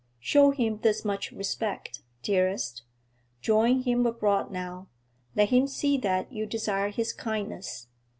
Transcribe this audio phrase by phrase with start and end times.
[0.19, 2.81] Show him this much respect, dearest;
[3.39, 4.87] join him abroad now;
[5.35, 7.85] let him see that you desire his kindness.